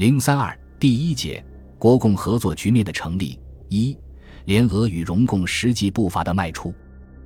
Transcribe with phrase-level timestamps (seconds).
[0.00, 1.44] 零三二第一节
[1.78, 3.94] 国共合作局面的成立一
[4.46, 6.72] 联俄与荣共实际步伐的迈出，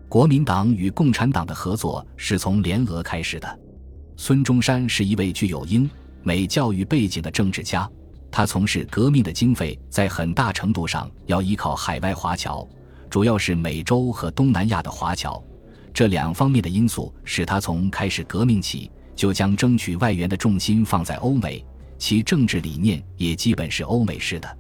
[0.09, 3.61] 国民党与共产党的合作是从联俄开始的。
[4.17, 5.89] 孙中山是一位具有英
[6.25, 7.89] 美教育背景的政治家，
[8.29, 12.69] 他从事革命的经费在很大程度上要依靠海外华侨，
[13.09, 15.41] 主要是美洲和东南亚的华侨。
[15.93, 21.65] 这两方面的因素使他从开始革命起就将争取外援的重心放在欧美。
[21.99, 24.59] 其政治理念也基本是欧美式的。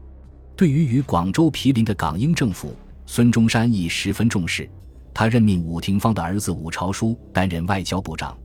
[0.56, 2.74] 对于与广州毗邻的港英政府，
[3.06, 4.68] 孙中山亦十分重视。
[5.12, 8.36] 他任命伍廷芳的儿子伍朝枢担任外交部长，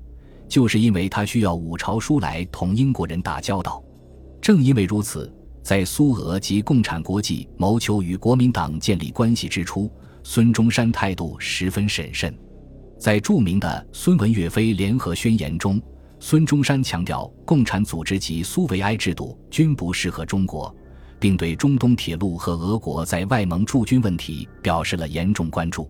[0.47, 3.83] 就是因为他需要伍朝枢来同英国人打交道。
[4.41, 5.31] 正因为如此，
[5.63, 9.91] 在苏俄及共产国际谋求与国民党建立关系之初，
[10.23, 12.35] 孙中山态度十分审慎。
[12.99, 15.81] 在著名的《孙文岳飞联合宣言》中。
[16.21, 20.73] 孙中山强调，共产组织及苏维埃制度均不适合中国，
[21.17, 25.89] 并对中东铁路和俄国在外蒙驻军问题表示了严重关注。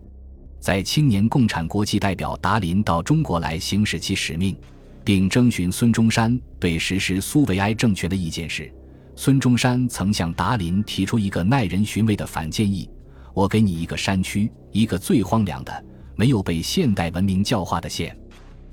[0.60, 4.56] 在青年共产国际代表达林到中国来行使其使命，
[5.02, 8.72] 并征询孙中山对实施苏维埃政权的意见时，
[9.16, 12.88] 孙中山曾向达林提出一个耐人寻味的反建议
[13.34, 18.16] ：“我给你一个山区，一个最荒凉的、没有被现代文明教化的县，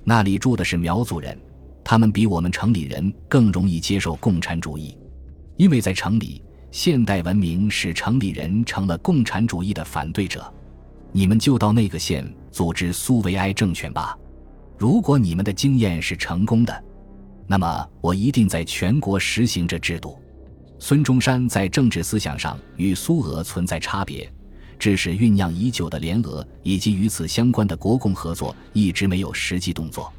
[0.09, 1.38] 那里住的是苗族人。”
[1.83, 4.97] 他们比我们城里人更容易接受共产主义，
[5.55, 10.53] 因为在城里，现代文明使城里人成了共产主义的反对者。
[11.13, 14.17] 你们就到那个县组织苏维埃政权吧。
[14.78, 16.83] 如果你们的经验是成功的，
[17.47, 20.17] 那么我一定在全国实行这制度。
[20.80, 24.30] 孙中山在政治思想上与苏俄存在差别，
[24.78, 30.11] 致使酝酿已久的联俄以及与此相关的国共合作一直没有实际动作。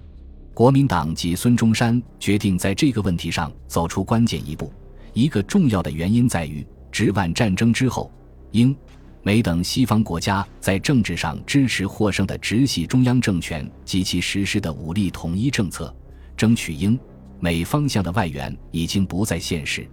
[0.55, 4.73] 国民党及孙中山决定在这个问题上走出关键一步。
[5.13, 8.13] 一个重要的原因在于，直皖战争之后，
[8.51, 8.77] 英、
[9.23, 15.95] 美等西方国家在政治上支持获胜的直系中央政权及其实施的武力统一政策，
[16.37, 16.99] 争取英、
[17.41, 19.89] 美方向的外援已经不再现实。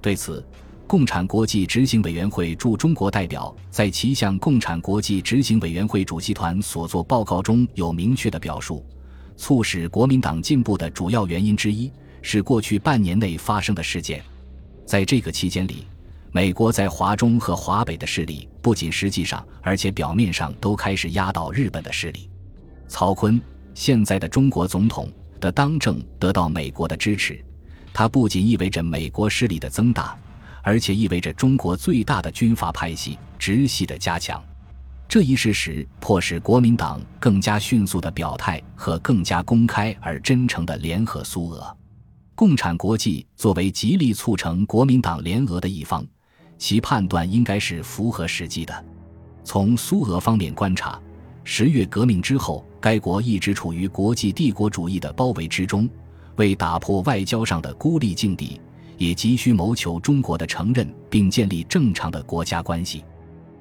[0.00, 0.46] 对此，
[0.88, 8.82] 共产国际执行委员会驻中国代表在其向共产国际执行委员会主席团所作报告中有明确的表述。
[9.36, 14.24] 促使国民党进步的主要原因之一是过去半年内发生的事件。
[14.86, 15.86] 在这个期间里，
[16.32, 22.30] 美国在华中和华北的势力不仅实际上，而且表面上都开始压倒日本的势力。
[22.88, 23.38] 曹锟
[23.74, 27.44] 现在的中国总统的当政得到美国的支持，
[27.92, 30.18] 它不仅意味着美国势力的增大，
[30.62, 34.42] 而且意味着中国最大的军阀派系直系的加强。
[35.08, 41.76] 这一事实迫使国民党更加迅速的表态和更加公开而真诚的联合苏俄。
[42.34, 46.06] 共产国际作为极力促成国民党联俄的一方，
[46.58, 48.84] 其判断应该是符合实际的。
[49.42, 51.00] 从苏俄方面观察，
[51.42, 55.88] 十月革命之后，该国一直处于国际帝国主义的包围之中，
[56.36, 58.60] 为打破外交上的孤立境地，
[58.98, 63.02] 也急需谋求中国的承认并建立正常的国家关系。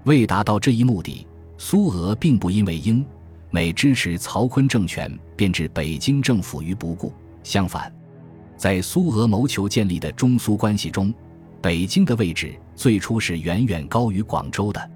[0.03, 1.25] 为达到这一目的，
[1.57, 3.05] 苏俄并不因为英
[3.49, 7.93] 美支持曹锟政权便置北京政府于不顾，相反，
[8.57, 11.13] 在苏俄谋求建立的中苏关系中，
[11.61, 14.91] 北京的位置最初是远远高于广州的。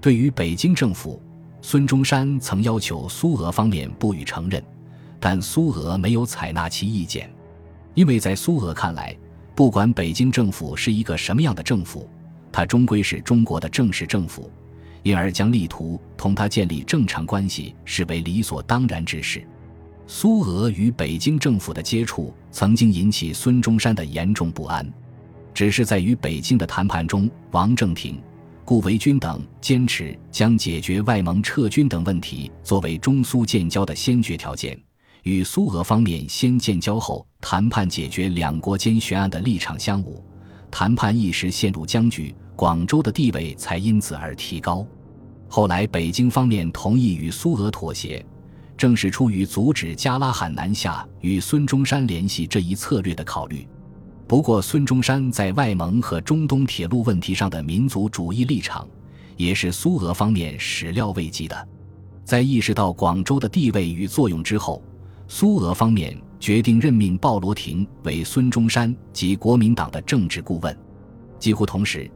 [0.00, 1.20] 对于北京政府，
[1.60, 4.62] 孙中山曾要求苏俄方面不予承认，
[5.18, 7.28] 但苏俄没有采纳其意见，
[7.94, 9.16] 因为在苏俄看来，
[9.58, 12.08] 不管北京政府是一个什么样的政府，
[12.52, 14.48] 它终归是中国的正式政府。
[15.02, 19.44] 因而将力图同它建立正常关系视为理所当然之事。
[20.06, 24.88] 苏俄与北京政府的接触曾经引起孙中山的严重不安，
[25.52, 28.22] 只是在与北京的谈判中，王正廷、
[28.64, 34.80] 顾维钧等坚持将解决外蒙撤军等问题作为中苏建交的先决条件，
[35.28, 40.24] 与苏俄方面先建交后谈判解决两国间悬案的立场相符，
[40.70, 42.34] 谈判一时陷入僵局。
[42.56, 44.84] 广州的地位才因此而提高。
[45.46, 48.24] 后来，北京方面同意与苏俄妥协，
[48.76, 53.68] 正是出于阻止加拉罕南下与孙中山联系这一策略的考虑。
[54.26, 58.88] 不过，孙中山在外蒙和中东铁路问题上的民族主义立场，
[59.36, 61.68] 也是苏俄方面始料未及的。
[62.24, 64.82] 在意识到广州的地位与作用之后，
[65.28, 70.76] 苏俄方面决定任命鲍罗廷为孙中山及国民党的政治顾问。
[71.38, 72.10] 几乎同时。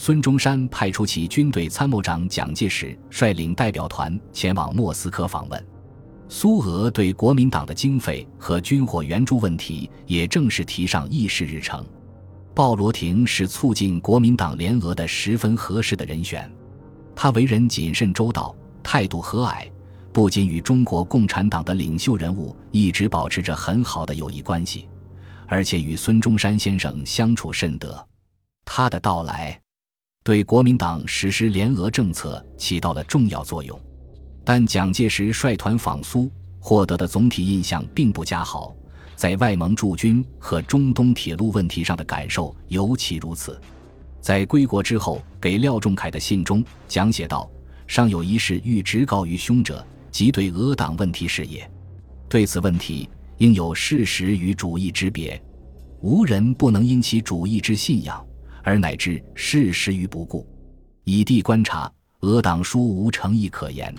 [0.00, 5.66] 孙中山派出其军队参谋长蒋介石率领代表团前往莫斯科访问。
[6.28, 11.84] 苏俄对国民党的经费和军火援助问题也正式提上议事日程。
[12.54, 16.48] 鲍罗廷是促进国民党联俄的十分合适的人选。
[17.16, 18.54] 他为人谨慎周到，
[18.84, 19.68] 态度和蔼，
[20.18, 24.88] 不仅与中国共产党的领袖人物一直保持着很好的友谊关系，
[25.46, 28.04] 而且与孙中山先生相处甚得。
[28.64, 29.56] 他的到来，
[30.24, 33.80] 对国民党实施联俄政策起到了重要作用。
[34.44, 36.28] 但蒋介石率团访苏，
[36.58, 38.74] 获得的总体印象并不佳好。
[39.14, 43.56] 在外蒙驻军和中东铁路问题上的感受尤其如此。
[44.20, 47.48] 在归国之后，给廖仲恺的信中，蒋写道
[47.86, 51.68] ：“尚有一事欲直告于兄者，即对俄党问题是也。
[52.28, 53.08] 对此问题，
[53.38, 55.40] 应有事实与主义之别，
[56.00, 58.24] 无人不能因其主义之信仰，
[58.62, 60.46] 而乃至事实于不顾。
[61.04, 61.90] 以地观察，
[62.20, 63.94] 俄党殊无诚意可言。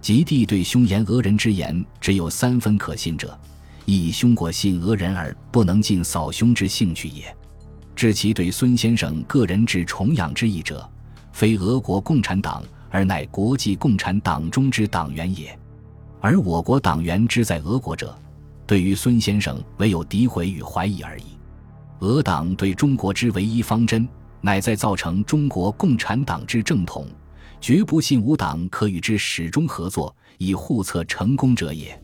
[0.00, 3.38] 及地对兄言俄人之言，只有三分可信者。”
[3.84, 7.34] 以兄过信俄人而不能尽扫兄之兴趣也。
[7.96, 10.86] 至其对孙先生个人之崇仰之意者，
[11.32, 15.58] 非俄国共产党，而乃国际共产党中之党员也。
[16.20, 18.16] 而我国党员之在俄国者，
[18.66, 21.24] 对于孙先生唯有诋毁与怀疑而已。
[22.00, 24.08] 俄党对中国之唯一方针，
[24.40, 27.06] 乃在造成中国共产党之正统，
[27.60, 32.00] 绝不信吾党可与之始终合作，以互策成功者也。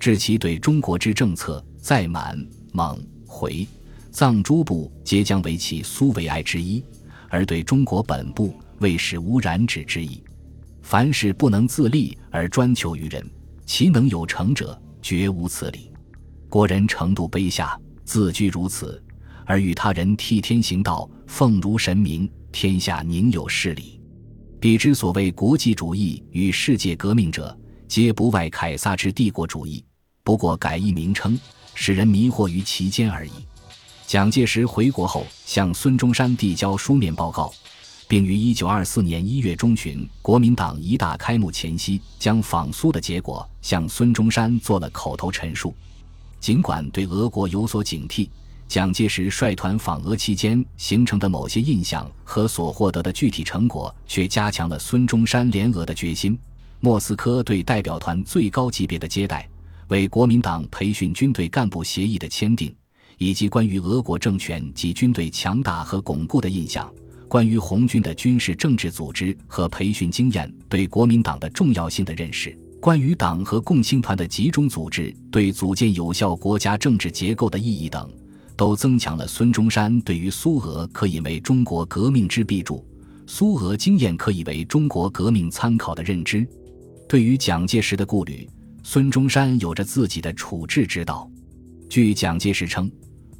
[0.00, 2.38] 至其对中国之政策，在满、
[2.72, 2.96] 蒙、
[3.26, 3.66] 回、
[4.10, 6.84] 藏诸部皆将为其苏维埃之一，
[7.28, 10.22] 而对中国本部未使无染指之意。
[10.82, 13.28] 凡事不能自立而专求于人，
[13.66, 15.92] 其能有成者，绝无此理。
[16.48, 19.02] 国人程度卑下，自居如此，
[19.44, 24.00] 而与他人替天行道，奉如神明，天下宁有是理？
[24.58, 29.84] 彼之所谓国际主义与世界革命者，皆不外凯撒之帝国主义。
[30.24, 31.38] 不过改一名称，
[31.74, 33.30] 使人迷惑于其间而已。
[34.06, 37.52] 蒋介石回国后，向孙中山递交书面报告，
[38.08, 45.74] 并于一九二四年一月中旬国民党一大开幕前夕，将访苏的结果向孙中山做了口头陈述。
[46.40, 48.30] 尽管对俄国有所警惕，
[48.66, 56.38] 蒋介石率团访俄期间形成的某些印象和所获得的具体成果，却加强了孙中山联俄的决心。
[56.80, 59.46] 莫斯科对代表团最高级别的接待。
[59.88, 62.74] 为国民党培训军队干部协议的签订，
[63.18, 66.90] 以及关于俄国政权及军队强大和巩固的印象，
[67.28, 78.10] 关于红军的军事政治组织和培训经验对国民党的重要性的认识，关于党和共青团的集中组织对组建有效国家政治结构的意义等，
[78.56, 82.84] 都增强了孙中山对于苏俄可以为中国革命之臂助，
[83.26, 86.48] 苏俄经验可以为中国革命参考的认知。
[87.06, 88.48] 对于蒋介石的顾虑。
[88.84, 91.30] 孙中山有着自己的处置之道。
[91.90, 92.90] 据蒋介石称，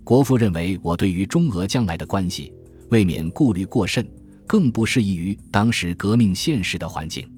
[0.04, 2.52] 国父认为我对于中俄将来的关系，
[2.90, 4.06] 未免顾虑过甚，
[4.46, 7.28] 更不适宜于当时革命现实的环境。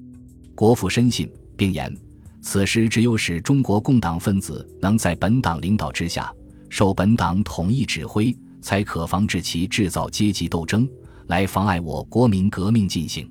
[0.55, 1.95] 国父深信，并言，
[2.41, 6.33] 此时只有使中国共党分子能在本党领导之下，
[6.69, 10.87] 受本党统一指挥，才可防止其制造阶级斗争，
[11.27, 13.29] 来妨碍我国民革命进行。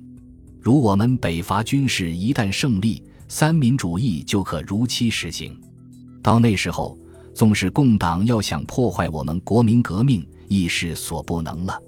[0.59, 5.59] 如我们北伐军事一旦胜利，三民主义就可如期实行，
[6.21, 6.97] 到那时候，
[7.33, 11.81] 纵使共党要想破坏我们国民革命，亦是所不能了。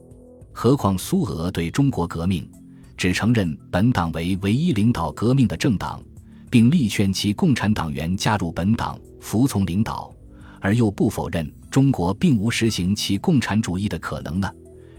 [0.53, 2.47] 何况苏俄对中国革命，
[2.95, 6.01] 只承认本党为唯一领导革命的政党，
[6.49, 10.13] 并力劝其共产党员加入本党，服从领导，
[10.61, 14.49] 而又不否认中国并无实行其共产主义的可能呢？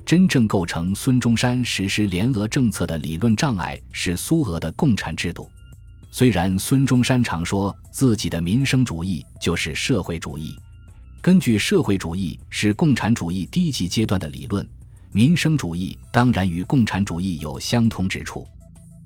[0.05, 5.49] 真正构成孙中山实施联俄政策的理论障碍，是苏俄的共产制度。
[6.11, 10.55] 虽然孙中山常说自己的民生主义就是社会主义，
[11.23, 14.69] 根据社会主义是共产主义低级阶段的理论，
[15.17, 18.45] 民生主义当然与共产主义有相通之处，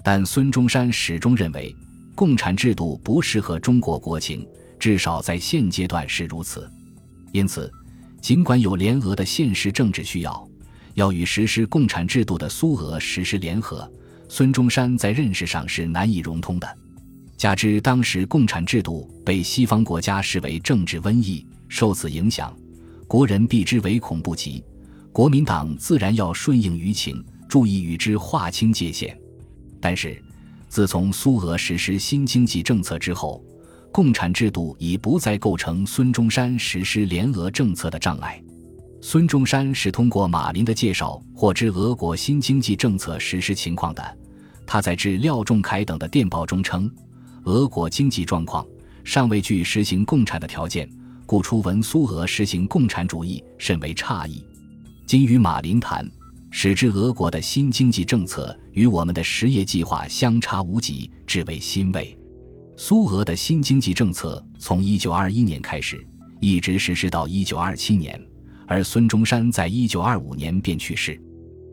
[0.02, 1.76] 但孙中山始终认为
[2.14, 4.48] 共产制度不适合中国国情，
[4.78, 6.66] 至少在现阶段是如此。
[7.30, 7.70] 因此，
[8.22, 10.48] 尽管有联俄的现实政治需要，
[10.94, 13.86] 要与实施共产制度的苏俄实施联合，
[14.30, 16.78] 孙中山在认识上是难以融通的。
[17.36, 22.56] 加之当时共产制度被西方国家视为政治瘟疫，受此影响，
[23.06, 24.64] 国人避之唯恐不及。
[25.18, 29.18] 国民党自然要顺应舆情，注意与之划清界限。
[29.80, 30.22] 但是，
[30.68, 33.44] 自从苏俄实施新经济政策之后，
[33.90, 38.40] 共产制度已不再构成孙中山实施联俄政策的障碍。
[39.00, 44.18] 孙中山是通过马林的介绍获知俄国新经济政策实施情况的。
[44.64, 46.88] 他在致廖仲恺等的电报中称。
[47.42, 48.64] 俄国经济状况
[49.02, 50.88] 尚未具实行共产的条件，
[51.26, 54.46] 故初闻苏俄实行共产主义，甚为诧异。
[55.08, 56.06] 今与马林谈，
[56.50, 62.14] 使之俄国的新经济政策与我们的实业计划相差无几，至为欣慰。
[62.76, 66.06] 苏俄的新经济政策从1921年开始，
[66.42, 68.22] 一直实施到1927年，
[68.66, 71.18] 而孙中山在1925年便去世。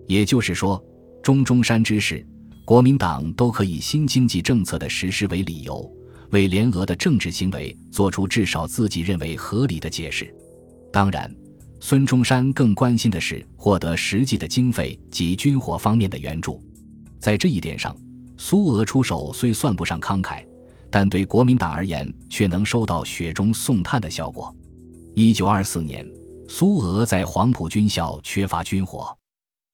[0.08, 0.82] 也就是说，
[1.22, 2.25] 钟中山之事，
[2.63, 5.86] 国民党都可以新经济政策的实施为理由，
[6.30, 10.34] 为联俄的政治行为做出至少自己认为合理的解释。
[10.89, 11.30] 当然，
[11.88, 16.60] 孙中山更关心的是获得实际的经费及军火方面的援助。
[17.20, 17.96] 在这一点上，
[18.38, 20.44] 苏俄出手虽算不上慷慨。
[20.89, 24.51] 但对国民党而言，却能收到雪中送炭的效果。
[25.13, 26.04] 一九二四年，
[26.48, 29.15] 苏俄在黄埔军校缺乏军火，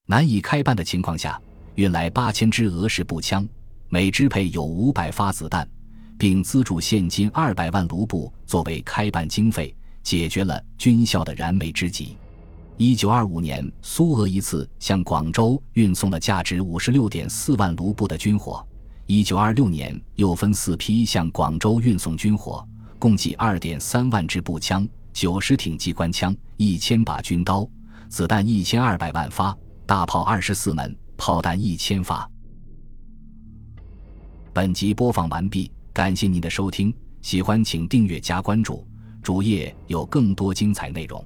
[0.04, 1.40] 难以开办的情况下，
[1.76, 3.48] 运来八千支俄式步枪，
[3.88, 5.66] 每支配有五百发子弹，
[6.18, 12.16] 并资助现金二百万卢布作为开办经费，解决了军校的燃眉之急。
[12.76, 18.66] 一九二五年，苏俄一次向广州运送了价值五十六点四万卢布的军火。
[19.06, 22.66] 一九二六年，又分四批向广州运送军火，
[22.98, 27.68] 共计二点三万支步枪、九十挺机关枪、一千把军刀、
[28.08, 32.28] 子弹一千二百万发、大炮二十四门、炮弹一千发。
[34.52, 38.86] 本集播放完毕，感谢您的收听，喜欢请订阅加关注，
[39.22, 41.24] 主页有更多精彩内容。